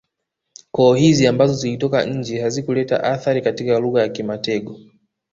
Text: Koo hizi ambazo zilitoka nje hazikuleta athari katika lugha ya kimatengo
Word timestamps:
Koo 0.71 0.93
hizi 0.93 1.27
ambazo 1.27 1.53
zilitoka 1.53 2.05
nje 2.05 2.41
hazikuleta 2.41 3.03
athari 3.03 3.41
katika 3.41 3.79
lugha 3.79 4.01
ya 4.01 4.09
kimatengo 4.09 4.79